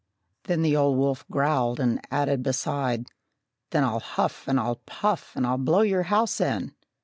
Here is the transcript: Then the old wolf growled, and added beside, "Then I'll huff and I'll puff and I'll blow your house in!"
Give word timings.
Then 0.45 0.63
the 0.63 0.75
old 0.75 0.97
wolf 0.97 1.23
growled, 1.29 1.79
and 1.79 2.01
added 2.09 2.41
beside, 2.41 3.05
"Then 3.69 3.83
I'll 3.83 3.99
huff 3.99 4.47
and 4.47 4.59
I'll 4.59 4.77
puff 4.87 5.31
and 5.35 5.45
I'll 5.45 5.59
blow 5.59 5.81
your 5.81 6.01
house 6.09 6.41
in!" 6.41 6.73